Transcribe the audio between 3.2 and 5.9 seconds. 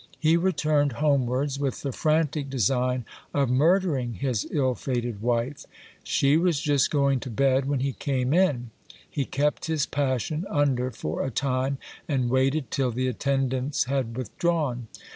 of murdering his ill fated wife.